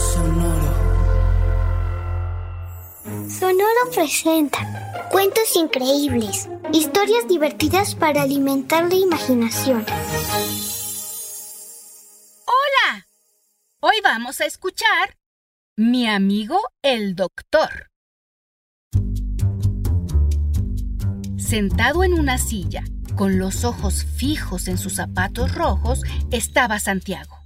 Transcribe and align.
Sonoro. 0.00 0.72
Sonoro 3.28 3.90
presenta 3.92 5.08
cuentos 5.10 5.54
increíbles, 5.56 6.48
historias 6.72 7.28
divertidas 7.28 7.94
para 7.94 8.22
alimentar 8.22 8.88
la 8.88 8.94
imaginación. 8.94 9.84
Hola, 12.46 13.06
hoy 13.80 13.96
vamos 14.02 14.40
a 14.40 14.46
escuchar 14.46 15.18
Mi 15.76 16.08
amigo 16.08 16.58
el 16.80 17.14
doctor. 17.14 17.90
Sentado 21.36 22.04
en 22.04 22.14
una 22.14 22.38
silla, 22.38 22.84
con 23.16 23.38
los 23.38 23.64
ojos 23.64 24.04
fijos 24.04 24.66
en 24.68 24.78
sus 24.78 24.94
zapatos 24.94 25.54
rojos, 25.54 26.00
estaba 26.30 26.78
Santiago. 26.80 27.39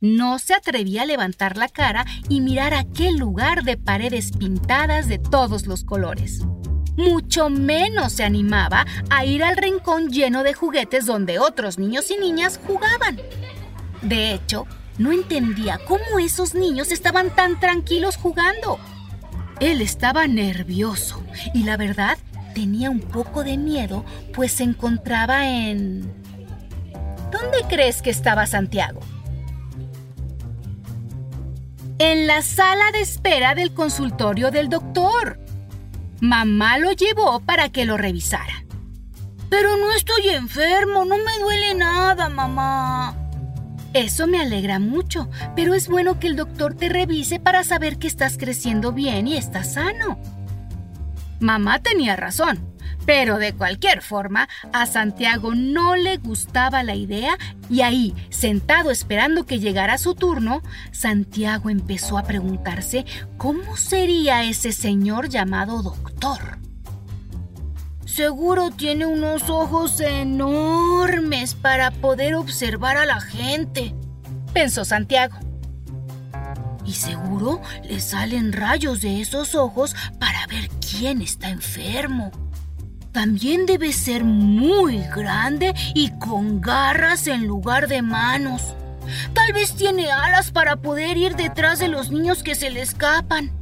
No 0.00 0.38
se 0.38 0.54
atrevía 0.54 1.02
a 1.02 1.06
levantar 1.06 1.56
la 1.56 1.68
cara 1.68 2.06
y 2.28 2.40
mirar 2.40 2.72
aquel 2.72 3.16
lugar 3.16 3.64
de 3.64 3.76
paredes 3.76 4.30
pintadas 4.30 5.08
de 5.08 5.18
todos 5.18 5.66
los 5.66 5.82
colores. 5.82 6.42
Mucho 6.96 7.50
menos 7.50 8.12
se 8.12 8.22
animaba 8.22 8.86
a 9.10 9.24
ir 9.24 9.42
al 9.42 9.56
rincón 9.56 10.10
lleno 10.10 10.44
de 10.44 10.54
juguetes 10.54 11.04
donde 11.06 11.40
otros 11.40 11.78
niños 11.78 12.12
y 12.12 12.16
niñas 12.16 12.60
jugaban. 12.64 13.20
De 14.02 14.32
hecho, 14.32 14.66
no 14.98 15.10
entendía 15.10 15.80
cómo 15.84 16.20
esos 16.20 16.54
niños 16.54 16.92
estaban 16.92 17.34
tan 17.34 17.58
tranquilos 17.58 18.16
jugando. 18.16 18.78
Él 19.58 19.80
estaba 19.80 20.28
nervioso 20.28 21.24
y 21.54 21.64
la 21.64 21.76
verdad 21.76 22.18
tenía 22.54 22.88
un 22.88 23.00
poco 23.00 23.42
de 23.42 23.56
miedo, 23.56 24.04
pues 24.32 24.52
se 24.52 24.62
encontraba 24.62 25.48
en... 25.48 26.02
¿Dónde 27.32 27.58
crees 27.68 28.00
que 28.00 28.10
estaba 28.10 28.46
Santiago? 28.46 29.00
En 31.98 32.26
la 32.26 32.42
sala 32.42 32.92
de 32.92 33.00
espera 33.00 33.54
del 33.54 33.74
consultorio 33.74 34.50
del 34.50 34.68
doctor. 34.68 35.40
Mamá 36.20 36.78
lo 36.78 36.92
llevó 36.92 37.40
para 37.40 37.68
que 37.70 37.84
lo 37.84 37.96
revisara. 37.96 38.64
Pero 39.50 39.76
no 39.76 39.92
estoy 39.92 40.28
enfermo, 40.28 41.04
no 41.04 41.16
me 41.16 41.38
duele 41.40 41.74
nada, 41.74 42.28
mamá. 42.28 43.16
Eso 43.94 44.26
me 44.26 44.40
alegra 44.40 44.78
mucho, 44.78 45.28
pero 45.56 45.74
es 45.74 45.88
bueno 45.88 46.20
que 46.20 46.26
el 46.26 46.36
doctor 46.36 46.74
te 46.74 46.88
revise 46.88 47.40
para 47.40 47.64
saber 47.64 47.98
que 47.98 48.06
estás 48.06 48.36
creciendo 48.36 48.92
bien 48.92 49.26
y 49.26 49.36
estás 49.36 49.72
sano. 49.72 50.20
Mamá 51.40 51.80
tenía 51.80 52.16
razón. 52.16 52.74
Pero 53.06 53.38
de 53.38 53.54
cualquier 53.54 54.02
forma, 54.02 54.48
a 54.72 54.84
Santiago 54.84 55.54
no 55.54 55.96
le 55.96 56.18
gustaba 56.18 56.82
la 56.82 56.94
idea 56.94 57.38
y 57.70 57.80
ahí, 57.80 58.14
sentado 58.28 58.90
esperando 58.90 59.46
que 59.46 59.60
llegara 59.60 59.96
su 59.96 60.14
turno, 60.14 60.62
Santiago 60.92 61.70
empezó 61.70 62.18
a 62.18 62.24
preguntarse 62.24 63.06
cómo 63.38 63.78
sería 63.78 64.44
ese 64.44 64.72
señor 64.72 65.30
llamado 65.30 65.82
doctor. 65.82 66.58
Seguro 68.04 68.70
tiene 68.70 69.06
unos 69.06 69.48
ojos 69.48 70.00
enormes 70.00 71.54
para 71.54 71.90
poder 71.90 72.34
observar 72.34 72.98
a 72.98 73.06
la 73.06 73.20
gente, 73.20 73.94
pensó 74.52 74.84
Santiago. 74.84 75.47
Y 76.88 76.94
seguro 76.94 77.60
le 77.84 78.00
salen 78.00 78.50
rayos 78.50 79.02
de 79.02 79.20
esos 79.20 79.54
ojos 79.54 79.94
para 80.18 80.46
ver 80.46 80.70
quién 80.80 81.20
está 81.20 81.50
enfermo. 81.50 82.32
También 83.12 83.66
debe 83.66 83.92
ser 83.92 84.24
muy 84.24 84.96
grande 85.14 85.74
y 85.94 86.12
con 86.18 86.62
garras 86.62 87.26
en 87.26 87.46
lugar 87.46 87.88
de 87.88 88.00
manos. 88.00 88.74
Tal 89.34 89.52
vez 89.52 89.74
tiene 89.74 90.10
alas 90.10 90.50
para 90.50 90.76
poder 90.76 91.18
ir 91.18 91.36
detrás 91.36 91.78
de 91.78 91.88
los 91.88 92.10
niños 92.10 92.42
que 92.42 92.54
se 92.54 92.70
le 92.70 92.80
escapan. 92.80 93.52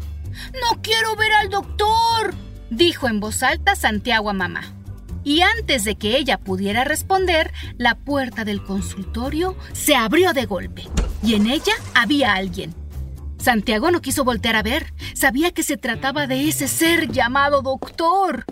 No 0.62 0.80
quiero 0.80 1.16
ver 1.16 1.32
al 1.32 1.50
doctor, 1.50 2.32
dijo 2.70 3.08
en 3.08 3.18
voz 3.18 3.42
alta 3.42 3.74
Santiago 3.74 4.30
a 4.30 4.34
mamá. 4.34 4.72
Y 5.24 5.40
antes 5.40 5.82
de 5.82 5.96
que 5.96 6.16
ella 6.16 6.38
pudiera 6.38 6.84
responder, 6.84 7.52
la 7.76 7.96
puerta 7.96 8.44
del 8.44 8.62
consultorio 8.62 9.56
se 9.72 9.96
abrió 9.96 10.32
de 10.32 10.46
golpe 10.46 10.84
y 11.24 11.34
en 11.34 11.48
ella 11.48 11.72
había 11.92 12.34
alguien. 12.34 12.85
Santiago 13.46 13.92
no 13.92 14.02
quiso 14.02 14.24
voltear 14.24 14.56
a 14.56 14.64
ver. 14.64 14.92
Sabía 15.14 15.52
que 15.52 15.62
se 15.62 15.76
trataba 15.76 16.26
de 16.26 16.48
ese 16.48 16.66
ser 16.66 17.12
llamado 17.12 17.62
doctor. 17.62 18.44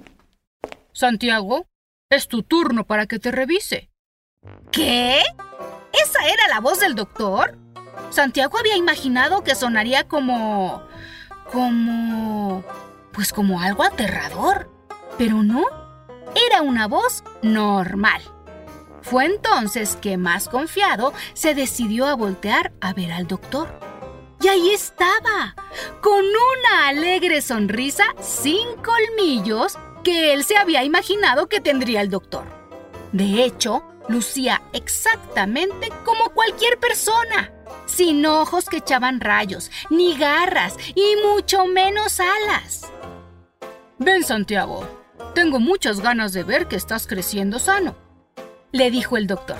Santiago, 0.93 1.67
es 2.11 2.29
tu 2.29 2.45
turno 2.45 2.85
para 2.85 3.07
que 3.07 3.19
te 3.19 3.33
revise. 3.33 3.91
¿Qué? 4.71 5.21
¿Esa 6.01 6.29
era 6.29 6.47
la 6.47 6.61
voz 6.61 6.79
del 6.79 6.95
doctor? 6.95 7.59
Santiago 8.11 8.57
había 8.57 8.77
imaginado 8.77 9.43
que 9.43 9.57
sonaría 9.57 10.07
como... 10.07 10.85
como... 11.51 12.63
pues 13.11 13.33
como 13.33 13.61
algo 13.61 13.83
aterrador. 13.83 14.71
Pero 15.19 15.43
no, 15.43 15.65
era 16.47 16.63
una 16.63 16.87
voz 16.87 17.25
normal. 17.43 18.23
Fue 19.03 19.25
entonces 19.25 19.97
que, 19.97 20.19
más 20.19 20.49
confiado, 20.49 21.13
se 21.33 21.57
decidió 21.57 22.07
a 22.07 22.15
voltear 22.15 22.73
a 22.81 22.93
ver 22.93 23.11
al 23.11 23.27
doctor. 23.27 23.84
Y 24.45 24.49
ahí 24.49 24.71
estaba, 24.73 25.55
con 26.03 26.23
una 26.23 26.89
alegre 26.89 27.41
sonrisa 27.41 28.05
sin 28.21 28.77
colmillos 28.83 29.79
que 30.03 30.35
él 30.35 30.45
se 30.45 30.59
había 30.59 30.85
imaginado 30.85 31.49
que 31.49 31.63
tendría 31.63 32.03
el 32.03 32.11
doctor. 32.11 32.45
De 33.13 33.43
hecho, 33.43 33.83
lucía 34.07 34.61
exactamente 34.75 35.89
como 36.05 36.29
cualquier 36.35 36.79
persona, 36.79 37.55
sin 37.87 38.27
ojos 38.27 38.67
que 38.67 38.77
echaban 38.77 39.21
rayos, 39.21 39.71
ni 39.89 40.15
garras, 40.15 40.77
y 40.95 41.17
mucho 41.27 41.65
menos 41.65 42.21
alas. 42.21 42.93
Ven, 43.99 44.25
Santiago, 44.25 44.87
tengo 45.35 45.59
muchas 45.59 46.01
ganas 46.01 46.35
de 46.35 46.45
ver 46.45 46.69
que 46.69 46.77
estás 46.77 47.07
creciendo 47.07 47.59
sano, 47.59 47.97
le 48.73 48.91
dijo 48.91 49.17
el 49.17 49.27
doctor. 49.27 49.57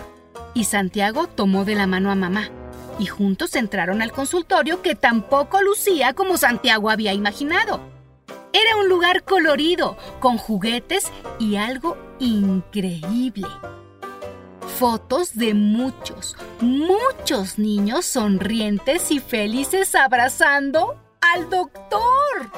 Y 0.53 0.65
Santiago 0.65 1.27
tomó 1.27 1.65
de 1.65 1.75
la 1.75 1.87
mano 1.87 2.11
a 2.11 2.15
mamá, 2.15 2.51
y 2.99 3.07
juntos 3.07 3.55
entraron 3.57 4.03
al 4.03 4.13
consultorio 4.13 4.83
que 4.83 4.95
tampoco 4.95 5.61
lucía 5.63 6.15
como 6.15 6.37
Santiago 6.37 6.91
había 6.91 7.13
imaginado. 7.13 7.81
Era 8.53 8.77
un 8.77 8.89
lugar 8.89 9.25
colorido, 9.25 9.97
con 10.21 10.39
juguetes 10.39 11.11
y 11.39 11.57
algo 11.57 11.97
increíble. 12.21 13.49
Fotos 14.79 15.35
de 15.35 15.55
muchos, 15.55 16.37
muchos 16.61 17.59
niños 17.59 18.07
sonrientes 18.07 19.11
y 19.11 19.19
felices 19.19 19.95
abrazando 19.95 20.97
al 21.21 21.51
doctor. 21.51 22.51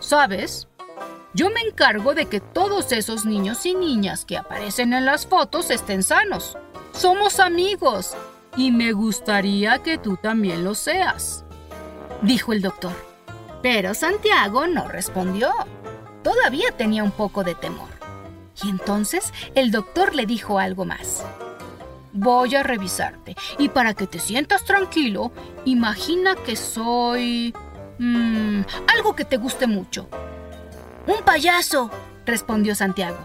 ¿Sabes? 0.00 0.68
Yo 1.34 1.50
me 1.50 1.60
encargo 1.60 2.14
de 2.14 2.26
que 2.26 2.40
todos 2.40 2.92
esos 2.92 3.26
niños 3.26 3.66
y 3.66 3.74
niñas 3.74 4.24
que 4.24 4.36
aparecen 4.36 4.92
en 4.92 5.04
las 5.04 5.26
fotos 5.26 5.70
estén 5.70 6.02
sanos. 6.02 6.56
Somos 6.92 7.40
amigos 7.40 8.14
y 8.56 8.70
me 8.70 8.92
gustaría 8.92 9.78
que 9.80 9.98
tú 9.98 10.16
también 10.16 10.64
lo 10.64 10.74
seas, 10.74 11.44
dijo 12.22 12.52
el 12.52 12.62
doctor. 12.62 12.92
Pero 13.62 13.94
Santiago 13.94 14.66
no 14.66 14.88
respondió. 14.88 15.50
Todavía 16.22 16.70
tenía 16.76 17.02
un 17.02 17.10
poco 17.10 17.44
de 17.44 17.54
temor. 17.54 17.88
Y 18.62 18.68
entonces 18.68 19.32
el 19.54 19.70
doctor 19.70 20.14
le 20.14 20.26
dijo 20.26 20.58
algo 20.58 20.84
más. 20.84 21.24
Voy 22.12 22.54
a 22.54 22.62
revisarte 22.62 23.34
y 23.58 23.70
para 23.70 23.94
que 23.94 24.06
te 24.06 24.20
sientas 24.20 24.64
tranquilo, 24.64 25.32
imagina 25.64 26.36
que 26.36 26.56
soy... 26.56 27.54
Mmm, 27.98 28.62
algo 28.94 29.16
que 29.16 29.24
te 29.24 29.36
guste 29.36 29.66
mucho. 29.66 30.08
Un 31.06 31.24
payaso, 31.24 31.90
respondió 32.24 32.74
Santiago. 32.74 33.18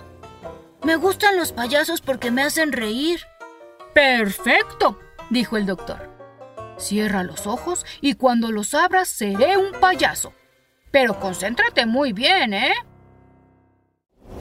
Me 0.84 0.96
gustan 0.96 1.38
los 1.38 1.52
payasos 1.52 2.02
porque 2.02 2.32
me 2.32 2.44
hacen 2.44 2.72
reír. 2.72 3.22
Perfecto, 3.94 4.98
dijo 5.30 5.58
el 5.58 5.66
doctor. 5.66 6.10
Cierra 6.78 7.24
los 7.24 7.46
ojos 7.48 7.86
y 8.02 8.14
cuando 8.14 8.52
los 8.52 8.74
abras 8.74 9.08
seré 9.08 9.58
un 9.58 9.72
payaso. 9.80 10.34
Pero 10.92 11.20
concéntrate 11.20 11.86
muy 11.86 12.14
bien, 12.14 12.54
¿eh? 12.54 12.74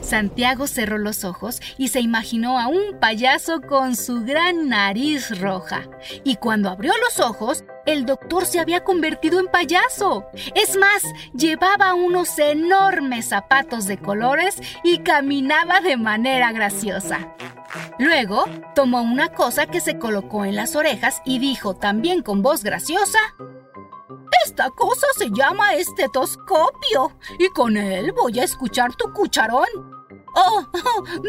Santiago 0.01 0.67
cerró 0.67 0.97
los 0.97 1.23
ojos 1.23 1.61
y 1.77 1.89
se 1.89 1.99
imaginó 1.99 2.59
a 2.59 2.67
un 2.67 2.99
payaso 2.99 3.61
con 3.61 3.95
su 3.95 4.23
gran 4.23 4.69
nariz 4.69 5.39
roja. 5.39 5.89
Y 6.23 6.37
cuando 6.37 6.69
abrió 6.69 6.93
los 6.97 7.19
ojos, 7.19 7.63
el 7.85 8.05
doctor 8.05 8.45
se 8.45 8.59
había 8.59 8.83
convertido 8.83 9.39
en 9.39 9.47
payaso. 9.47 10.25
Es 10.55 10.77
más, 10.77 11.03
llevaba 11.33 11.93
unos 11.93 12.37
enormes 12.39 13.27
zapatos 13.27 13.85
de 13.85 13.97
colores 13.97 14.57
y 14.83 14.99
caminaba 14.99 15.81
de 15.81 15.97
manera 15.97 16.51
graciosa. 16.51 17.35
Luego, 17.99 18.45
tomó 18.75 19.01
una 19.01 19.33
cosa 19.33 19.67
que 19.67 19.81
se 19.81 19.99
colocó 19.99 20.45
en 20.45 20.55
las 20.55 20.77
orejas 20.77 21.21
y 21.25 21.37
dijo 21.37 21.75
también 21.75 22.23
con 22.23 22.41
voz 22.41 22.63
graciosa, 22.63 23.19
esta 24.45 24.69
cosa 24.69 25.05
se 25.17 25.29
llama 25.31 25.73
estetoscopio 25.73 27.11
y 27.37 27.49
con 27.49 27.75
él 27.75 28.13
voy 28.13 28.39
a 28.39 28.45
escuchar 28.45 28.95
tu 28.95 29.11
cucharón. 29.11 29.67
Oh, 30.33 30.65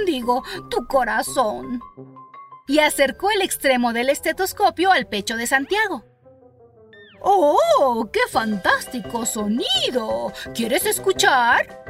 digo, 0.07 0.45
tu 0.71 0.87
corazón. 0.87 1.81
Y 2.69 2.79
acercó 2.79 3.31
el 3.33 3.43
extremo 3.43 3.93
del 3.93 4.09
estetoscopio 4.09 4.93
al 4.93 5.09
pecho 5.09 5.37
de 5.37 5.49
Santiago. 5.49 6.05
¡Oh, 7.21 8.09
qué 8.13 8.21
fantástico 8.31 9.27
sonido! 9.27 10.33
¿Quieres 10.55 10.87
escuchar? 10.87 11.85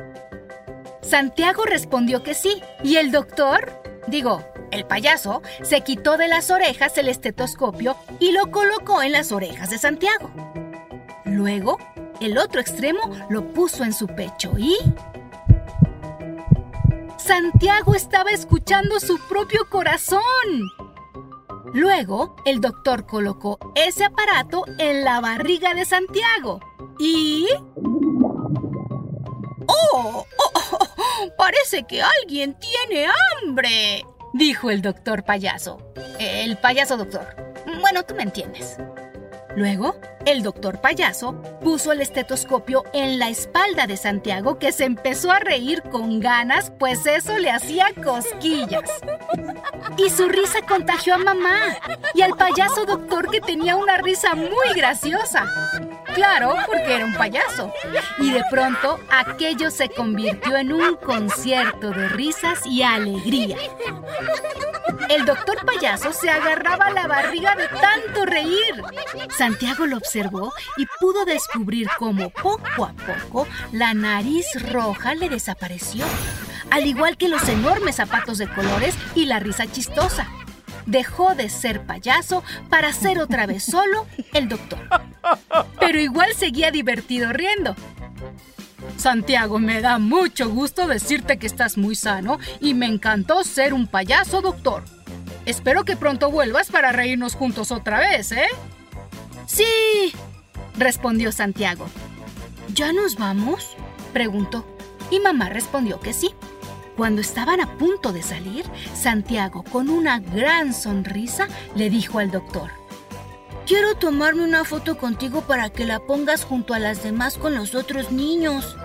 Santiago 1.02 1.64
respondió 1.64 2.22
que 2.22 2.34
sí, 2.34 2.62
y 2.82 2.96
el 2.96 3.12
doctor, 3.12 3.82
digo, 4.08 4.44
el 4.70 4.84
payaso, 4.84 5.42
se 5.62 5.82
quitó 5.82 6.16
de 6.16 6.28
las 6.28 6.50
orejas 6.50 6.96
el 6.98 7.08
estetoscopio 7.08 7.96
y 8.18 8.32
lo 8.32 8.50
colocó 8.50 9.02
en 9.02 9.12
las 9.12 9.32
orejas 9.32 9.70
de 9.70 9.78
Santiago. 9.78 10.30
Luego, 11.24 11.78
el 12.20 12.38
otro 12.38 12.60
extremo 12.60 13.00
lo 13.28 13.52
puso 13.52 13.84
en 13.84 13.92
su 13.92 14.06
pecho 14.06 14.52
y... 14.58 14.76
Santiago 17.16 17.94
estaba 17.94 18.30
escuchando 18.30 18.98
su 18.98 19.18
propio 19.28 19.68
corazón. 19.70 20.20
Luego, 21.72 22.34
el 22.44 22.60
doctor 22.60 23.06
colocó 23.06 23.58
ese 23.76 24.04
aparato 24.04 24.64
en 24.78 25.04
la 25.04 25.20
barriga 25.20 25.74
de 25.74 25.84
Santiago 25.84 26.60
y... 26.98 27.46
¡Oh! 29.66 30.24
oh, 30.36 31.36
parece 31.38 31.84
que 31.84 32.02
alguien 32.02 32.58
tiene 32.58 33.06
hambre, 33.42 34.04
dijo 34.32 34.70
el 34.70 34.82
doctor 34.82 35.24
payaso. 35.24 35.78
El 36.18 36.56
payaso 36.56 36.96
doctor. 36.96 37.36
Bueno, 37.80 38.02
tú 38.04 38.14
me 38.14 38.22
entiendes. 38.22 38.76
Luego, 39.56 39.96
el 40.26 40.42
doctor 40.42 40.80
payaso 40.80 41.32
puso 41.60 41.92
el 41.92 42.00
estetoscopio 42.00 42.84
en 42.92 43.18
la 43.18 43.30
espalda 43.30 43.86
de 43.86 43.96
Santiago 43.96 44.58
que 44.58 44.70
se 44.70 44.84
empezó 44.84 45.32
a 45.32 45.40
reír 45.40 45.82
con 45.82 46.20
ganas, 46.20 46.70
pues 46.78 47.04
eso 47.06 47.36
le 47.38 47.50
hacía 47.50 47.88
cosquillas. 48.02 48.88
Y 49.96 50.08
su 50.10 50.28
risa 50.28 50.60
contagió 50.68 51.14
a 51.14 51.18
mamá 51.18 51.76
y 52.14 52.22
al 52.22 52.36
payaso 52.36 52.84
doctor 52.86 53.30
que 53.30 53.40
tenía 53.40 53.76
una 53.76 53.96
risa 53.96 54.34
muy 54.34 54.72
graciosa. 54.74 55.44
Claro, 56.20 56.54
porque 56.66 56.96
era 56.96 57.06
un 57.06 57.14
payaso. 57.14 57.72
Y 58.18 58.30
de 58.30 58.44
pronto 58.50 59.00
aquello 59.08 59.70
se 59.70 59.88
convirtió 59.88 60.54
en 60.54 60.70
un 60.70 60.96
concierto 60.96 61.92
de 61.92 62.10
risas 62.10 62.58
y 62.66 62.82
alegría. 62.82 63.56
El 65.08 65.24
doctor 65.24 65.64
payaso 65.64 66.12
se 66.12 66.28
agarraba 66.28 66.90
la 66.90 67.06
barriga 67.06 67.56
de 67.56 67.68
tanto 67.68 68.26
reír. 68.26 68.82
Santiago 69.38 69.86
lo 69.86 69.96
observó 69.96 70.52
y 70.76 70.84
pudo 71.00 71.24
descubrir 71.24 71.88
cómo 71.98 72.28
poco 72.28 72.84
a 72.84 72.92
poco 72.92 73.48
la 73.72 73.94
nariz 73.94 74.46
roja 74.70 75.14
le 75.14 75.30
desapareció, 75.30 76.04
al 76.70 76.84
igual 76.86 77.16
que 77.16 77.28
los 77.28 77.48
enormes 77.48 77.96
zapatos 77.96 78.36
de 78.36 78.46
colores 78.46 78.94
y 79.14 79.24
la 79.24 79.38
risa 79.38 79.66
chistosa. 79.72 80.28
Dejó 80.90 81.36
de 81.36 81.48
ser 81.48 81.86
payaso 81.86 82.42
para 82.68 82.92
ser 82.92 83.20
otra 83.20 83.46
vez 83.46 83.62
solo 83.62 84.06
el 84.32 84.48
doctor. 84.48 84.80
Pero 85.78 86.00
igual 86.00 86.34
seguía 86.34 86.72
divertido 86.72 87.32
riendo. 87.32 87.76
Santiago, 88.96 89.60
me 89.60 89.80
da 89.80 90.00
mucho 90.00 90.50
gusto 90.50 90.88
decirte 90.88 91.38
que 91.38 91.46
estás 91.46 91.78
muy 91.78 91.94
sano 91.94 92.40
y 92.60 92.74
me 92.74 92.86
encantó 92.86 93.44
ser 93.44 93.72
un 93.72 93.86
payaso 93.86 94.42
doctor. 94.42 94.82
Espero 95.46 95.84
que 95.84 95.96
pronto 95.96 96.28
vuelvas 96.28 96.70
para 96.72 96.90
reírnos 96.90 97.36
juntos 97.36 97.70
otra 97.70 98.00
vez, 98.00 98.32
¿eh? 98.32 98.48
Sí, 99.46 100.12
respondió 100.76 101.30
Santiago. 101.30 101.86
¿Ya 102.74 102.92
nos 102.92 103.16
vamos? 103.16 103.76
preguntó. 104.12 104.66
Y 105.08 105.20
mamá 105.20 105.50
respondió 105.50 106.00
que 106.00 106.12
sí. 106.12 106.34
Cuando 107.00 107.22
estaban 107.22 107.62
a 107.62 107.78
punto 107.78 108.12
de 108.12 108.20
salir, 108.20 108.66
Santiago, 108.92 109.62
con 109.62 109.88
una 109.88 110.18
gran 110.18 110.74
sonrisa, 110.74 111.48
le 111.74 111.88
dijo 111.88 112.18
al 112.18 112.30
doctor, 112.30 112.70
Quiero 113.66 113.94
tomarme 113.94 114.44
una 114.44 114.66
foto 114.66 114.98
contigo 114.98 115.40
para 115.40 115.70
que 115.70 115.86
la 115.86 116.00
pongas 116.00 116.44
junto 116.44 116.74
a 116.74 116.78
las 116.78 117.02
demás 117.02 117.38
con 117.38 117.54
los 117.54 117.74
otros 117.74 118.12
niños. 118.12 118.76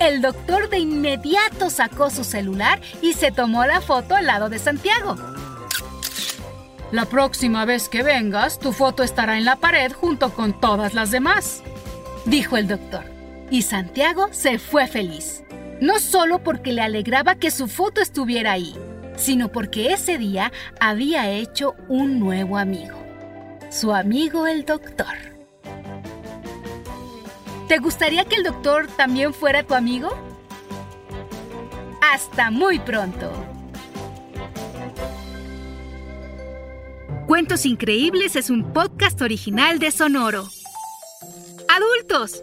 El 0.00 0.22
doctor 0.22 0.70
de 0.70 0.80
inmediato 0.80 1.70
sacó 1.70 2.10
su 2.10 2.24
celular 2.24 2.80
y 3.00 3.12
se 3.12 3.30
tomó 3.30 3.64
la 3.64 3.80
foto 3.80 4.16
al 4.16 4.26
lado 4.26 4.48
de 4.48 4.58
Santiago. 4.58 5.14
La 6.90 7.04
próxima 7.04 7.64
vez 7.64 7.88
que 7.88 8.02
vengas, 8.02 8.58
tu 8.58 8.72
foto 8.72 9.04
estará 9.04 9.38
en 9.38 9.44
la 9.44 9.54
pared 9.54 9.92
junto 9.92 10.34
con 10.34 10.60
todas 10.60 10.94
las 10.94 11.12
demás, 11.12 11.62
dijo 12.24 12.56
el 12.56 12.66
doctor. 12.66 13.04
Y 13.52 13.62
Santiago 13.62 14.30
se 14.32 14.58
fue 14.58 14.88
feliz. 14.88 15.44
No 15.80 15.98
solo 15.98 16.42
porque 16.42 16.72
le 16.72 16.82
alegraba 16.82 17.36
que 17.36 17.50
su 17.50 17.66
foto 17.66 18.02
estuviera 18.02 18.52
ahí, 18.52 18.74
sino 19.16 19.50
porque 19.50 19.92
ese 19.92 20.18
día 20.18 20.52
había 20.78 21.30
hecho 21.30 21.74
un 21.88 22.20
nuevo 22.20 22.58
amigo. 22.58 22.98
Su 23.70 23.94
amigo 23.94 24.46
el 24.46 24.66
doctor. 24.66 25.16
¿Te 27.66 27.78
gustaría 27.78 28.24
que 28.24 28.36
el 28.36 28.42
doctor 28.42 28.88
también 28.88 29.32
fuera 29.32 29.62
tu 29.62 29.74
amigo? 29.74 30.10
Hasta 32.12 32.50
muy 32.50 32.78
pronto. 32.80 33.32
Cuentos 37.26 37.64
Increíbles 37.64 38.36
es 38.36 38.50
un 38.50 38.72
podcast 38.72 39.22
original 39.22 39.78
de 39.78 39.92
Sonoro. 39.92 40.48
Adultos, 41.68 42.42